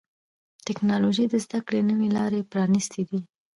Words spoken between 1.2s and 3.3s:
د زدهکړې نوي لارې پرانستې دي.